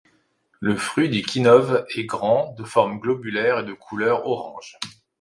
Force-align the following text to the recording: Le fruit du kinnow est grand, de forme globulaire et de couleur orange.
Le 0.59 0.75
fruit 0.75 1.09
du 1.09 1.21
kinnow 1.21 1.85
est 1.95 2.05
grand, 2.05 2.55
de 2.57 2.63
forme 2.63 2.97
globulaire 2.99 3.59
et 3.59 3.65
de 3.65 3.73
couleur 3.73 4.25
orange. 4.25 4.79